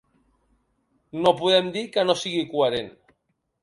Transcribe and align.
No 1.27 1.35
podem 1.43 1.71
dir 1.79 1.87
que 1.95 2.09
no 2.11 2.19
sigui 2.25 2.45
coherent. 2.59 2.95